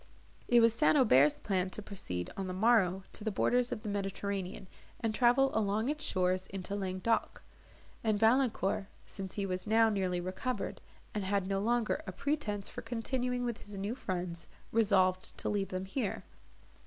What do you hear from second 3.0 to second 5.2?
to the borders of the Mediterranean, and